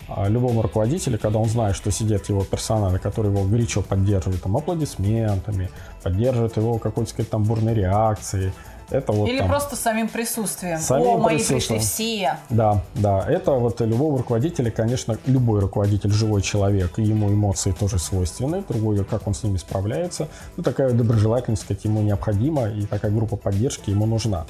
[0.08, 4.56] а любому руководителю, когда он знает, что сидят его персоналы, которые его горячо поддерживают там,
[4.56, 5.70] аплодисментами,
[6.02, 8.52] поддерживают его какой-то там бурной реакцией,
[8.92, 10.78] это вот Или там, просто самим присутствием.
[10.78, 11.80] Самим О, мои присутствием.
[11.80, 12.38] пришли все.
[12.50, 13.24] Да, да.
[13.28, 18.62] Это вот любого руководителя, конечно, любой руководитель живой человек, ему эмоции тоже свойственны.
[18.68, 20.28] Другое, как он с ними справляется.
[20.56, 24.46] Ну, такая доброжелательность, как ему необходима, и такая группа поддержки ему нужна.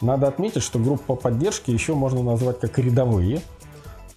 [0.00, 3.40] Надо отметить, что группа поддержки еще можно назвать как рядовые.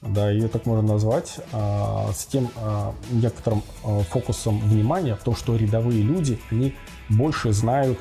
[0.02, 5.58] Да, ее так можно назвать, а, с тем а, некоторым а, фокусом внимания, то, что
[5.58, 6.74] рядовые люди, они
[7.10, 8.00] больше знают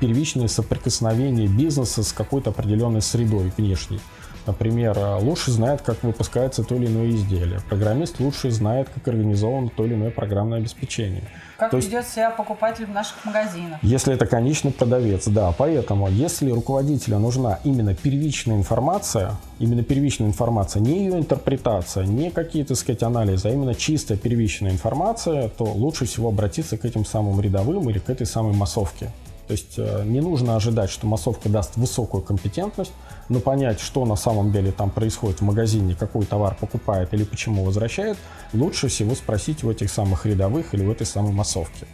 [0.00, 4.00] первичное соприкосновение бизнеса с какой-то определенной средой внешней.
[4.46, 7.60] Например, а, лучше знает, как выпускается то или иное изделие.
[7.68, 11.22] Программист лучше знает, как организовано то или иное программное обеспечение.
[11.56, 13.78] Как то ведет есть, себя покупатель в наших магазинах.
[13.82, 15.52] Если это конечный продавец, да.
[15.56, 22.74] Поэтому, если руководителю нужна именно первичная информация, именно первичная информация, не ее интерпретация, не какие-то,
[22.74, 27.88] сказать, анализы, а именно чистая первичная информация, то лучше всего обратиться к этим самым рядовым
[27.88, 29.10] или к этой самой массовке.
[29.46, 32.92] То есть э, не нужно ожидать, что массовка даст высокую компетентность,
[33.28, 37.64] но понять, что на самом деле там происходит в магазине, какой товар покупает или почему
[37.64, 38.16] возвращает,
[38.52, 41.86] лучше всего спросить у этих самых рядовых или в этой самой массовке.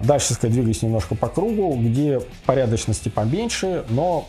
[0.00, 4.28] Дальше, сказать, двигаясь немножко по кругу, где порядочности поменьше, но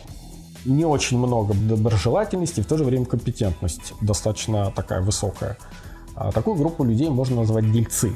[0.64, 5.56] не очень много доброжелательности, в то же время компетентность достаточно такая высокая.
[6.16, 8.12] А такую группу людей можно назвать дельцы.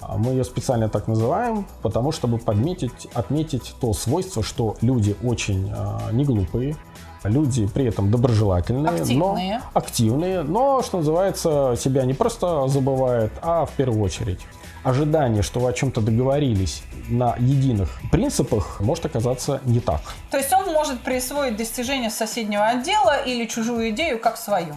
[0.00, 5.70] А мы ее специально так называем, потому чтобы подметить, отметить то свойство, что люди очень
[5.70, 6.76] э, не глупые,
[7.24, 9.58] люди при этом доброжелательные, активные.
[9.58, 14.40] но активные, но, что называется, себя не просто забывают, а в первую очередь.
[14.82, 20.00] Ожидание, что вы о чем-то договорились на единых принципах, может оказаться не так.
[20.30, 24.74] То есть он может присвоить достижение соседнего отдела или чужую идею как свою.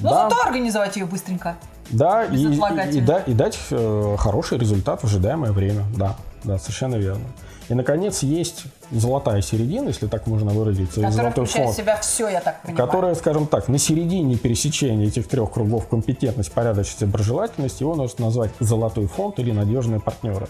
[0.00, 0.28] Ну, да.
[0.28, 1.56] зато организовать ее быстренько.
[1.90, 5.84] Да, и, и, и, да, и дать э, хороший результат в ожидаемое время.
[5.96, 7.24] Да, да, совершенно верно.
[7.68, 10.96] И, наконец, есть золотая середина, если так можно выразиться.
[10.96, 12.86] Которая золотой фонд, в себя все, я так понимаю.
[12.86, 18.26] Которая, скажем так, на середине пересечения этих трех кругов компетентность, порядочность и доброжелательность, его нужно
[18.26, 20.46] назвать золотой фонд или надежные партнеры.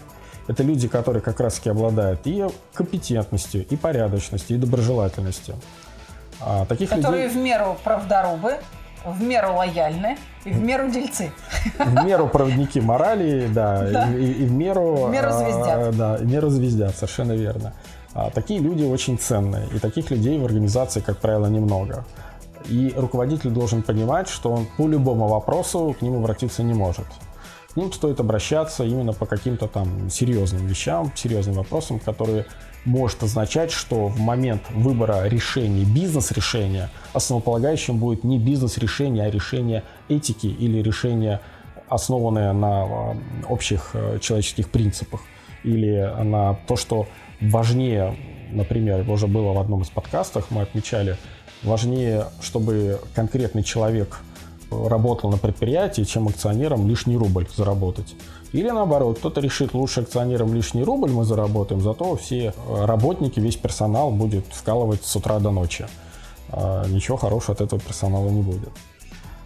[0.47, 5.55] Это люди, которые как раз-таки обладают и компетентностью, и порядочностью, и доброжелательностью.
[6.41, 7.39] А, таких которые людей...
[7.39, 8.57] в меру правдорубы,
[9.05, 11.31] в меру лояльны и в меру дельцы.
[11.77, 14.13] В меру проводники морали, да, да.
[14.13, 15.05] И, и в меру...
[15.07, 15.67] В меру звездят.
[15.67, 17.73] А, да, в меру звездят, совершенно верно.
[18.13, 22.05] А, такие люди очень ценные, и таких людей в организации, как правило, немного.
[22.65, 27.05] И руководитель должен понимать, что он по любому вопросу к ним обратиться не может.
[27.73, 32.45] К ним стоит обращаться именно по каким-то там серьезным вещам, серьезным вопросам, которые
[32.85, 40.47] может означать, что в момент выбора решения, бизнес-решения, основополагающим будет не бизнес-решение, а решение этики
[40.47, 41.41] или решение,
[41.89, 43.17] основанное на а,
[43.49, 45.21] общих э, человеческих принципах
[45.63, 47.07] или на то, что
[47.41, 48.15] важнее,
[48.51, 51.17] например, уже было в одном из подкастов, мы отмечали,
[51.63, 54.21] важнее, чтобы конкретный человек
[54.71, 58.15] работал на предприятии, чем акционерам лишний рубль заработать.
[58.55, 64.11] Или наоборот, кто-то решит, лучше акционерам лишний рубль мы заработаем, зато все работники, весь персонал
[64.11, 65.85] будет вкалывать с утра до ночи.
[66.51, 68.69] А ничего хорошего от этого персонала не будет.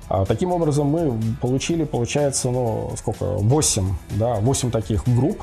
[0.09, 5.41] А таким образом мы получили, получается, ну, сколько, 8, да, 8 таких групп,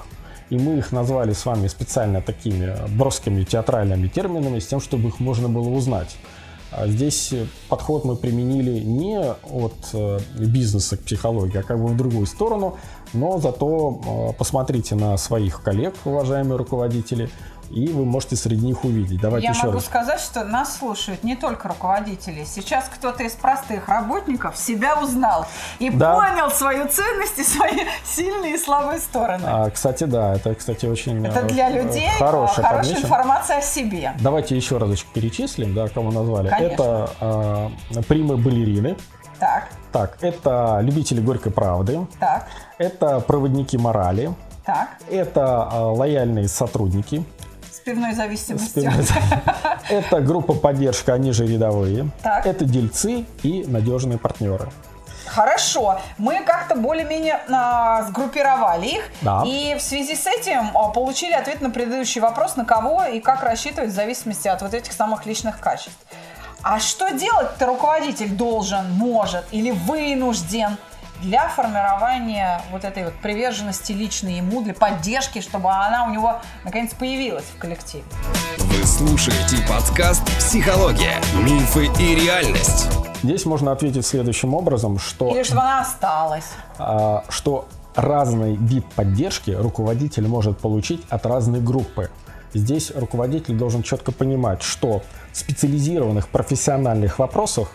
[0.49, 5.19] И мы их назвали с вами специально такими броскими театральными терминами, с тем, чтобы их
[5.19, 6.17] можно было узнать.
[6.71, 7.33] А здесь
[7.69, 12.77] подход мы применили не от э, бизнеса к психологии, а как бы в другую сторону,
[13.13, 17.31] но зато э, посмотрите на своих коллег, уважаемые руководители,
[17.71, 19.21] и вы можете среди них увидеть.
[19.21, 19.87] Давайте Я еще могу раз.
[19.87, 22.45] сказать, что нас слушают не только руководители.
[22.45, 25.47] Сейчас кто-то из простых работников себя узнал
[25.79, 26.15] и Да.
[26.15, 29.45] понял свою ценность и свои сильные и слабые стороны.
[29.47, 33.59] А, кстати, да, это, кстати, очень Это э, для э, людей а, хорошая хорошая информация
[33.59, 34.13] о себе.
[34.21, 36.49] Давайте еще разочек перечислим, да, кого назвали.
[36.49, 36.73] Конечно.
[36.75, 37.11] Это
[37.95, 38.97] э, примы-балерины,
[39.39, 42.47] Так, так, это любители горькой правды, так,
[42.79, 44.33] это проводники морали,
[44.65, 44.89] так.
[45.11, 47.25] это э, лояльные сотрудники,
[47.87, 48.93] пивной зависимостью.
[49.89, 52.45] это группа поддержка, они же рядовые, Так.
[52.45, 54.69] это дельцы и надежные партнеры.
[55.27, 59.43] Хорошо, мы как-то более-менее а, сгруппировали их, Да.
[59.47, 63.43] и в связи с этим а, получили ответ на предыдущий вопрос, на кого и как
[63.43, 65.99] рассчитывать в зависимости от вот этих самых личных качеств.
[66.63, 70.77] А что делать-то руководитель должен, может или вынужден
[71.23, 76.93] для формирования вот этой вот приверженности личной ему, для поддержки, чтобы она у него наконец
[76.95, 78.05] появилась в коллективе?
[78.59, 81.17] Вы слушаете подкаст «Психология.
[81.43, 82.89] Мифы и реальность».
[83.23, 86.45] Здесь можно ответить следующим образом, что Или чтобы она осталась?
[86.79, 92.11] а, что разный вид поддержки руководитель может получить от разной группы.
[92.53, 95.03] Здесь руководитель должен четко понимать, что
[95.33, 97.73] в специализированных профессиональных вопросах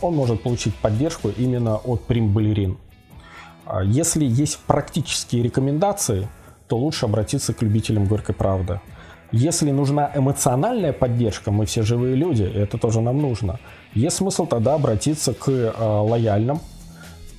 [0.00, 2.76] он может получить поддержку именно от прим-балерин.
[3.66, 6.28] А Если есть практические рекомендации,
[6.68, 8.80] то лучше обратиться к любителям горькой правды.
[9.30, 13.58] Если нужна эмоциональная поддержка, мы все живые люди, и это тоже нам нужно.
[13.92, 16.60] Есть смысл тогда обратиться к э, лояльным,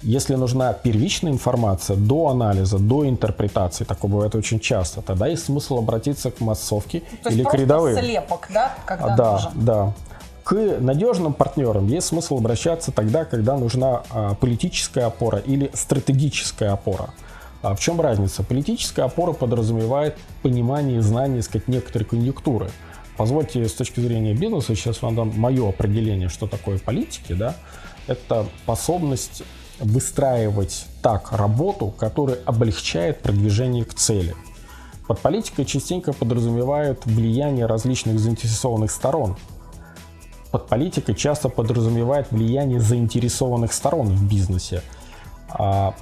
[0.02, 5.80] если нужна первичная информация до анализа, до интерпретации, такое бывает очень часто, тогда есть смысл
[5.80, 7.98] обратиться к массовке То есть или к просто рядовым.
[7.98, 9.52] слепок, да, когда А, да, нужен?
[9.56, 9.94] да.
[10.50, 17.12] К надежным партнерам есть смысл обращаться тогда, когда нужна а, политическая опора или стратегическая опора.
[17.62, 18.42] А в чем разница?
[18.42, 22.72] Политическая опора подразумевает понимание и знание, сказать, некоторой конъюнктуры.
[23.16, 27.34] Позвольте с точки зрения бизнеса сейчас вам дам мое определение, что такое политики.
[27.34, 27.54] Да?
[28.08, 29.44] Это способность
[29.80, 34.34] выстраивать так работу, которая облегчает продвижение к цели.
[35.08, 39.38] Под политикой частенько подразумевают влияние различных заинтересованных сторон.
[40.52, 44.82] Под политикой часто подразумевает влияние заинтересованных сторон в бизнесе.
[45.50, 45.94] А,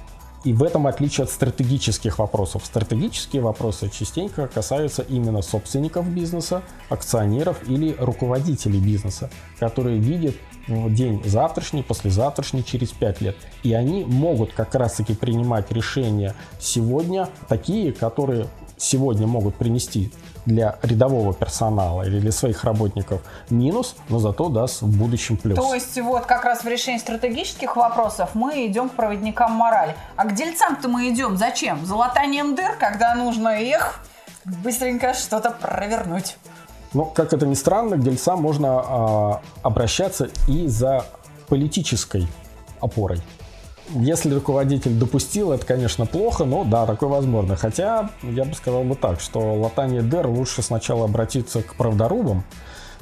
[0.44, 2.64] И в этом отличие от стратегических вопросов.
[2.64, 10.36] Стратегические вопросы частенько касаются именно собственников бизнеса, акционеров или руководителей бизнеса, которые видят
[10.68, 13.36] в день завтрашний, послезавтрашний, через 5 лет.
[13.64, 20.12] И они могут как раз-таки принимать решения сегодня, такие, которые сегодня могут принести
[20.48, 25.56] для рядового персонала или для своих работников минус, но зато даст в будущем плюс.
[25.56, 29.94] То есть вот как раз в решении стратегических вопросов мы идем к проводникам морали.
[30.16, 31.84] А к дельцам-то мы идем зачем?
[31.84, 34.00] За латанием дыр, когда нужно их
[34.44, 36.36] быстренько что-то провернуть.
[36.94, 41.04] Но, как это ни странно, к дельцам можно а, обращаться и за
[41.48, 42.26] политической
[42.80, 43.20] опорой.
[43.90, 47.56] Если руководитель допустил, это, конечно, плохо, но да, такое возможно.
[47.56, 52.44] Хотя, я бы сказал бы так, что латание дыр лучше сначала обратиться к правдорубам,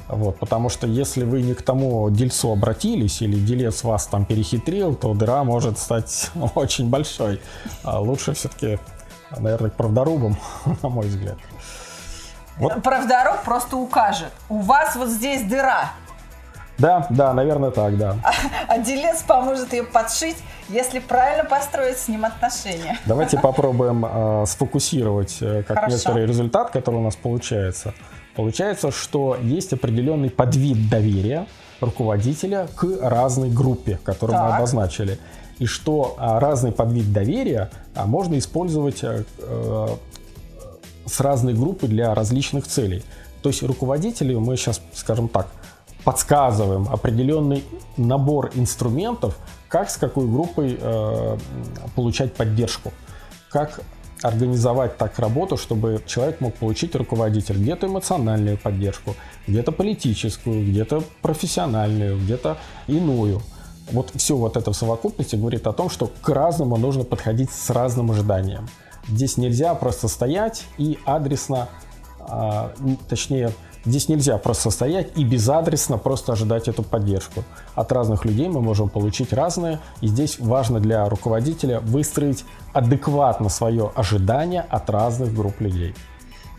[0.07, 4.95] вот, потому что если вы не к тому дельцу обратились, или делец вас там перехитрил,
[4.95, 7.41] то дыра может стать очень большой.
[7.83, 8.79] А лучше все-таки,
[9.37, 10.37] наверное, к правдорубам,
[10.81, 11.37] на мой взгляд.
[12.57, 12.81] Вот.
[12.81, 14.31] Правдоруб просто укажет.
[14.49, 15.91] У вас вот здесь дыра.
[16.77, 18.17] Да, да, наверное, так, да.
[18.67, 20.37] А делец поможет ее подшить,
[20.69, 22.99] если правильно построить с ним отношения.
[23.05, 25.95] Давайте попробуем э, сфокусировать э, как Хорошо.
[25.95, 27.93] некоторый результат, который у нас получается.
[28.35, 31.47] Получается, что есть определенный подвид доверия
[31.81, 34.59] руководителя к разной группе, которую мы Так.
[34.59, 35.19] обозначили.
[35.57, 39.23] И что а, разный подвид доверия а, можно использовать э,
[41.05, 43.03] с разной группой для различных целей.
[43.41, 45.47] То есть руководителю мы сейчас, скажем так,
[46.07, 47.65] подсказываем определенный
[47.97, 51.37] набор инструментов, как с какой группой э,
[51.95, 52.93] получать поддержку,
[53.49, 53.81] как
[54.21, 59.15] организовать так работу, чтобы человек мог получить руководитель где-то эмоциональную поддержку,
[59.47, 62.55] где-то политическую, где-то профессиональную, где-то
[62.87, 63.41] иную.
[63.91, 67.69] Вот все вот это в совокупности говорит о том, что к разному нужно подходить с
[67.69, 68.69] разным ожиданием.
[69.09, 71.67] Здесь нельзя просто стоять и адресно,
[72.29, 73.51] н- точнее,
[73.87, 77.45] Здесь нельзя просто стоять и безадресно просто ожидать эту поддержку.
[77.73, 83.89] От разных людей мы можем получить разное, и здесь важно для руководителя выстроить адекватно свое
[83.95, 85.95] ожидание от разных групп людей.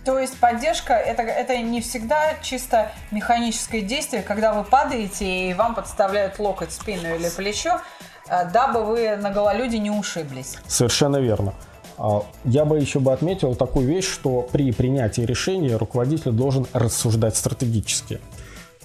[0.06, 5.74] То есть поддержка это, это не всегда чисто механическое действие, когда вы падаете и вам
[5.74, 7.82] подставляют локоть, спину или плечо,
[8.30, 10.56] э, дабы вы на гололеде не ушиблись.
[10.66, 11.52] Совершенно верно.
[11.98, 17.36] А, я бы еще бы отметил такую вещь, что при принятии решения руководитель должен рассуждать
[17.36, 18.20] стратегически.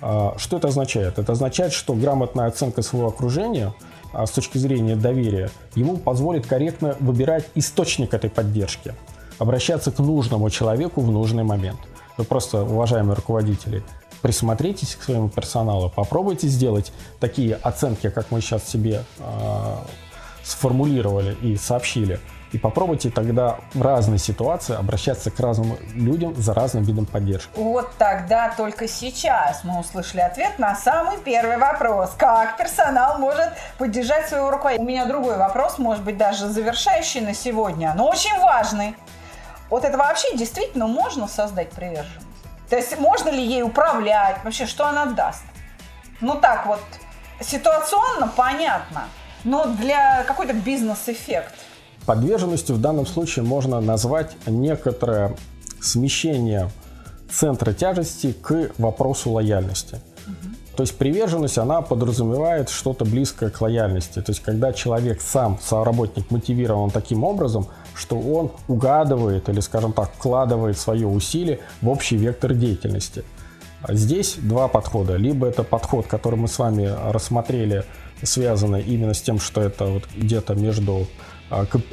[0.01, 1.20] А, что это означает?
[1.20, 3.74] Это означает, что грамотная оценка своего окружения
[4.11, 8.93] а, с точки зрения доверия ему позволит корректно выбирать источник этой поддержки–
[9.43, 11.80] обращаться к нужному человеку в нужный момент.
[12.18, 13.84] Вы просто, уважаемые руководители,
[14.22, 19.76] присмотритесь к своему персоналу, попробуйте сделать такие оценки, как мы сейчас себе э,
[20.43, 22.20] сформулировали и сообщили,
[22.54, 27.49] и попробуйте тогда в разные ситуации обращаться к разным людям за разным видом поддержки.
[27.56, 32.12] Вот тогда только сейчас мы услышали ответ на самый первый вопрос.
[32.16, 33.49] Как персонал может
[33.80, 34.86] поддержать своего руководителя?
[34.86, 38.95] У меня другой вопрос, может быть, даже завершающий на сегодня, но очень важный.
[39.70, 42.28] Вот это вообще действительно можно создать приверженность?
[42.70, 44.43] То есть можно ли ей управлять?
[44.43, 45.43] Вообще, что она даст?
[46.22, 46.82] Ну так вот,
[47.41, 49.06] ситуационно понятно,
[49.43, 51.54] но для какой-то бизнес-эффект.
[52.06, 55.36] Подверженностью в данном случае можно назвать некоторое
[55.82, 56.70] смещение
[57.32, 59.99] центра тяжести к вопросу лояльности.
[60.76, 64.22] То есть приверженность, она подразумевает что-то близкое к лояльности.
[64.22, 70.12] То есть когда человек сам, соработник, мотивирован таким образом– что он угадывает или, скажем так,
[70.14, 73.24] вкладывает свое усилие в общий вектор деятельности.
[73.88, 75.16] Здесь два подхода.
[75.16, 77.84] Либо это подход, который мы с вами рассмотрели,
[78.22, 81.08] связанный именно с тем, что это вот где-то между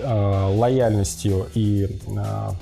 [0.03, 2.53] лояльностью и а,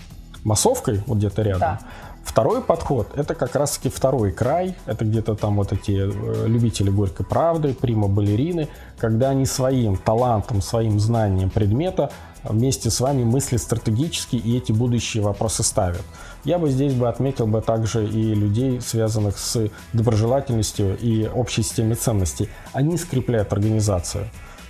[0.44, 1.60] массовкой, вот где-то рядом.
[1.60, 1.80] Да.
[2.28, 7.24] Второй подход– это как раз-таки второй край, это где-то там вот эти э, любители горькой
[7.24, 8.68] правды, прима-балерины,
[8.98, 12.10] когда они своим талантом, своим знанием предмета
[12.44, 16.02] вместе с вами мыслят стратегически и эти будущие вопросы ставят.
[16.44, 21.94] Я бы здесь бы отметил бы также и людей, связанных с доброжелательностью и общей системой
[21.94, 22.50] ценностей.
[22.74, 24.28] Они скрепляют организацию.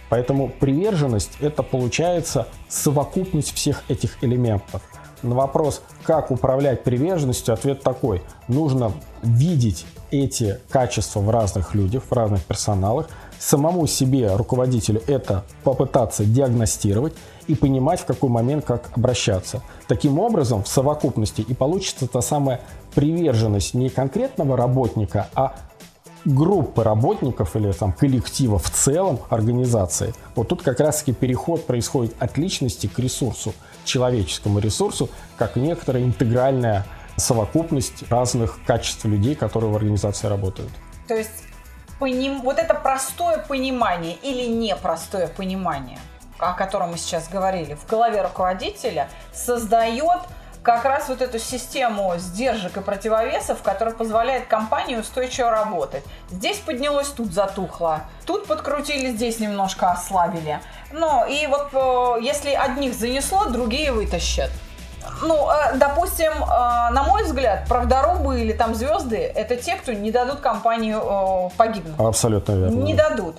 [0.09, 4.83] Поэтому приверженность– это получается совокупность всех этих элементов.
[5.23, 8.23] На вопрос, как управлять приверженностью, ответ такой.
[8.47, 8.93] Нужно
[9.23, 17.15] видеть эти качества в разных людях, в разных персоналах, самому себе, руководителю, это попытаться диагностировать
[17.47, 19.63] и понимать, в какой момент как обращаться.
[19.87, 22.61] Таким образом, в совокупности и получится та самая
[22.95, 25.57] приверженность не конкретного работника, а
[26.25, 30.15] группы работников или там коллектива в целом организации.
[30.35, 33.55] Вот тут как раз таки переход происходит от личности к ресурсу,
[33.85, 36.85] человеческому ресурсу, как некоторая интегральная
[37.17, 40.71] совокупность разных качеств людей, которые в организации работают.
[41.07, 41.45] То есть
[41.99, 42.43] поним...
[42.43, 45.99] вот это простое понимание или непростое понимание,
[46.39, 50.21] о котором мы сейчас говорили, в голове руководителя создает
[50.69, 56.05] как раз вот эту систему сдержек и противовесов, которая позволяет компании устойчиво работать.
[56.29, 60.61] Здесь поднялось, тут затухло, тут подкрутили, здесь немножко ослабили.
[60.93, 64.51] Ну и вот э, если одних занесло, другие вытащат.
[65.23, 70.11] Ну, э, допустим, э, на мой взгляд, правдорубы или там звезды– это те, кто не
[70.11, 71.99] дадут компанию погибнуть.
[71.99, 72.75] Абсолютно верно.
[72.75, 73.37] Не дадут.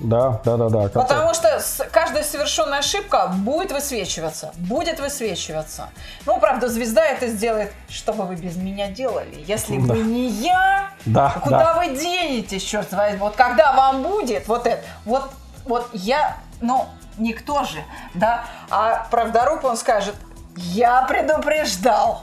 [0.00, 0.88] Да, да, да, да.
[0.88, 1.60] Потому что
[1.92, 5.88] каждая совершенная ошибка будет высвечиваться, будет высвечиваться.
[6.26, 9.44] Ну, правда, звезда это сделает, что бы вы без меня делали.
[9.46, 9.94] Если да.
[9.94, 11.74] бы не я, да, куда да.
[11.74, 13.18] вы денетесь, черт возьми?
[13.18, 15.30] Вот когда вам будет вот это, вот,
[15.64, 16.86] вот я, ну,
[17.16, 17.78] никто же,
[18.14, 20.16] да, а правдоруб он скажет,
[20.56, 22.22] я предупреждал.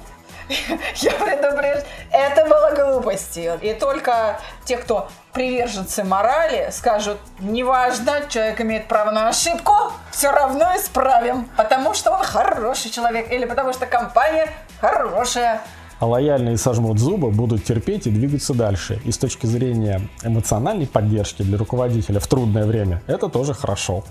[0.96, 1.84] Я предупреждал.
[2.12, 3.58] Это было глупостью.
[3.62, 9.74] И только те, кто приверженцы морали, скажут, неважно, человек имеет право на ошибку,
[10.12, 14.50] все равно исправим, потому что он хороший человек или потому что компания
[14.80, 15.62] хорошая.
[16.00, 19.00] А лояльные сожмут зубы, будут терпеть и двигаться дальше.
[19.06, 24.04] И с точки зрения эмоциональной поддержки для руководителя в трудное время, это тоже хорошо.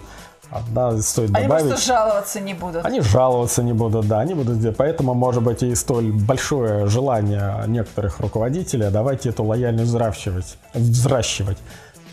[0.70, 1.62] Да, стоит они добавить.
[1.62, 2.84] Они просто жаловаться не будут.
[2.84, 4.76] Они жаловаться не будут, да, они будут делать.
[4.76, 10.58] Поэтому, может быть, и столь большое желание некоторых руководителей, а давайте эту лояльность взращивать.
[10.74, 11.58] взращивать.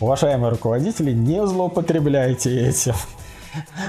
[0.00, 2.94] Уважаемые руководители, не злоупотребляйте этим.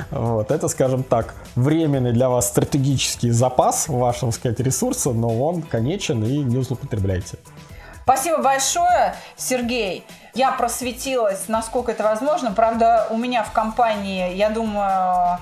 [0.09, 6.23] Вот, это, скажем так, временный для вас стратегический запас вашего, сказать, ресурса, но он конечен
[6.23, 7.37] и не злоупотребляйте.
[8.03, 10.05] Спасибо большое, Сергей.
[10.33, 12.51] Я просветилась, насколько это возможно.
[12.51, 15.39] Правда, у меня в компании, я думаю,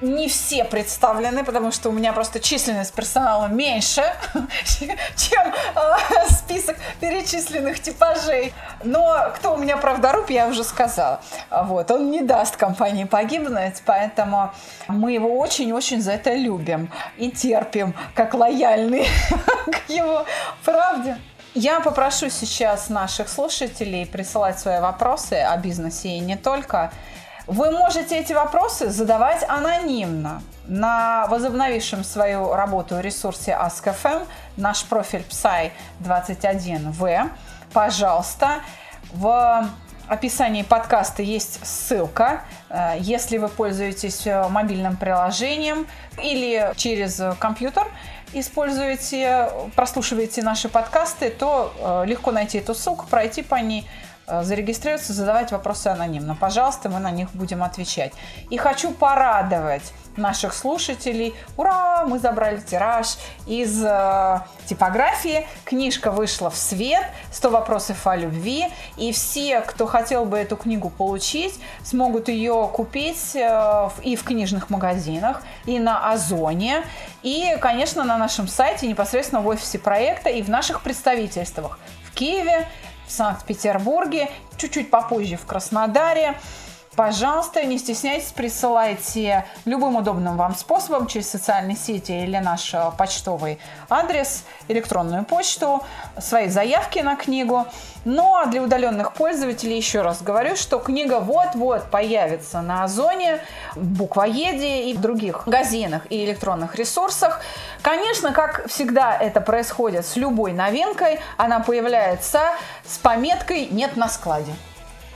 [0.00, 4.02] не все представлены, потому что у меня просто численность персонала меньше,
[5.16, 8.52] чем э, список перечисленных типажей.
[8.82, 11.20] Но кто у меня правдоруб, я уже сказала.
[11.50, 14.52] Вот, он не даст компании погибнуть, поэтому
[14.88, 19.06] мы его очень-очень за это любим и терпим, как лояльные
[19.66, 20.24] к его
[20.64, 21.18] правде.
[21.54, 26.90] Я попрошу сейчас наших слушателей присылать свои вопросы о бизнесе и не только.
[27.46, 34.26] Вы можете эти вопросы задавать анонимно на возобновившем свою работу ресурсе Ask.fm,
[34.56, 37.30] наш профиль Psy21V.
[37.72, 38.60] Пожалуйста,
[39.12, 39.68] в
[40.08, 42.42] описании подкаста есть ссылка.
[42.68, 45.86] Э, если вы пользуетесь э, мобильным приложением
[46.20, 47.86] или через компьютер,
[48.40, 53.86] используете, прослушиваете наши подкасты, то э, легко найти эту ссылку, пройти по ней–
[54.26, 56.34] зарегистрироваться, задавать вопросы анонимно.
[56.34, 58.12] Пожалуйста, мы на них будем отвечать.
[58.50, 61.34] И хочу порадовать наших слушателей.
[61.56, 62.04] Ура!
[62.06, 63.16] Мы забрали тираж
[63.46, 65.46] из э, типографии.
[65.64, 67.04] Книжка вышла в свет.
[67.32, 68.66] 100 вопросов о любви.
[68.96, 74.70] И все, кто хотел бы эту книгу получить, смогут ее купить э, и в книжных
[74.70, 76.84] магазинах, и на Озоне,
[77.22, 82.68] и, конечно, на нашем сайте, непосредственно в офисе проекта и в наших представительствах в Киеве,
[83.06, 86.34] в Санкт-Петербурге, чуть-чуть попозже в Краснодаре.
[86.96, 93.58] Пожалуйста, не стесняйтесь, присылайте любым удобным вам способом через социальные сети или наш э, почтовый
[93.90, 95.82] адрес, электронную почту,
[96.20, 97.66] свои заявки на книгу.
[98.04, 103.40] Ну а для удаленных пользователей еще раз говорю, что книга вот-вот появится на Озоне,
[103.74, 107.40] Буквоеде и в других магазинах и электронных ресурсах.
[107.82, 112.40] Конечно, как всегда это происходит с любой новинкой, она появляется
[112.86, 114.52] с пометкой «нет на складе».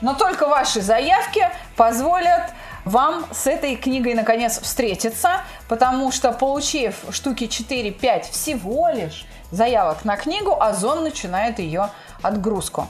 [0.01, 2.53] Но только ваши заявки позволят
[2.85, 10.17] вам с этой книгой наконец встретиться, потому что получив штуки 4-5 всего лишь заявок на
[10.17, 11.91] книгу, Озон начинает ее
[12.23, 12.87] отгрузку.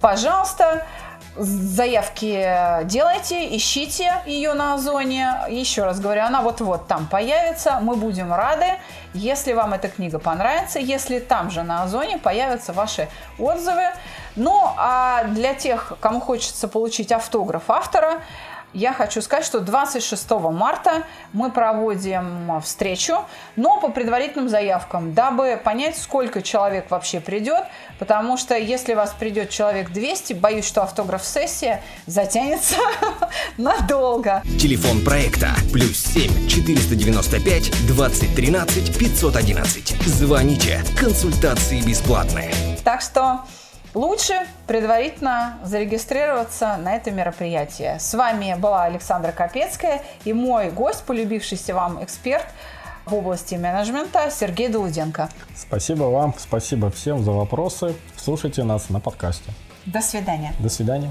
[0.00, 0.86] Пожалуйста,
[1.36, 5.34] заявки делайте, ищите ее на Озоне.
[5.48, 7.78] Еще раз говорю, она вот-вот там появится.
[7.80, 8.66] Мы будем рады,
[9.14, 13.90] если вам эта книга понравится, если там же на Озоне появятся ваши отзывы.
[14.38, 18.22] Ну, а для тех, кому хочется получить автограф автора,
[18.74, 23.24] я хочу сказать, что 26 марта мы проводим встречу,
[23.56, 27.64] но по предварительным заявкам, дабы понять, сколько человек вообще придет,
[27.98, 32.76] потому что если вас придет человек 200, боюсь, что автограф-сессия затянется
[33.56, 34.42] надолго.
[34.60, 40.02] Телефон проекта плюс 7 495 2013 511.
[40.04, 42.52] Звоните, консультации бесплатные.
[42.84, 43.40] Так что
[43.98, 47.98] лучше предварительно зарегистрироваться на это мероприятие.
[47.98, 52.46] С вами была Александра Капецкая и мой гость, полюбившийся вам эксперт
[53.06, 55.28] в области менеджмента Сергей Долуденко.
[55.56, 57.96] Спасибо вам, спасибо всем за вопросы.
[58.16, 59.50] Слушайте нас на подкасте.
[59.84, 60.52] До свидания.
[60.60, 61.10] До свидания.